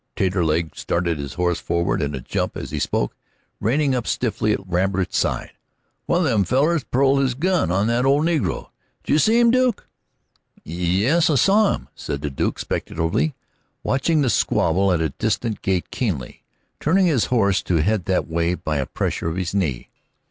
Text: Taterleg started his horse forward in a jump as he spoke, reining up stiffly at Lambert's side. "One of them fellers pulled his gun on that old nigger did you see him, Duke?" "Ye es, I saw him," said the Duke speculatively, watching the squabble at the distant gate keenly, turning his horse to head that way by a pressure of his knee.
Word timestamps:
Taterleg 0.15 0.75
started 0.75 1.19
his 1.19 1.35
horse 1.35 1.59
forward 1.59 2.01
in 2.01 2.15
a 2.15 2.21
jump 2.21 2.57
as 2.57 2.71
he 2.71 2.79
spoke, 2.79 3.15
reining 3.59 3.93
up 3.93 4.07
stiffly 4.07 4.51
at 4.51 4.67
Lambert's 4.67 5.15
side. 5.15 5.51
"One 6.07 6.21
of 6.21 6.25
them 6.25 6.43
fellers 6.43 6.83
pulled 6.83 7.19
his 7.19 7.35
gun 7.35 7.69
on 7.69 7.85
that 7.85 8.03
old 8.03 8.25
nigger 8.25 8.67
did 9.03 9.13
you 9.13 9.19
see 9.19 9.39
him, 9.39 9.51
Duke?" 9.51 9.87
"Ye 10.63 11.05
es, 11.05 11.29
I 11.29 11.35
saw 11.35 11.75
him," 11.75 11.87
said 11.93 12.23
the 12.23 12.31
Duke 12.31 12.57
speculatively, 12.57 13.35
watching 13.83 14.23
the 14.23 14.31
squabble 14.31 14.91
at 14.91 15.01
the 15.01 15.09
distant 15.09 15.61
gate 15.61 15.91
keenly, 15.91 16.45
turning 16.79 17.05
his 17.05 17.25
horse 17.25 17.61
to 17.61 17.75
head 17.83 18.05
that 18.05 18.27
way 18.27 18.55
by 18.55 18.77
a 18.77 18.87
pressure 18.87 19.27
of 19.29 19.35
his 19.35 19.53
knee. 19.53 19.91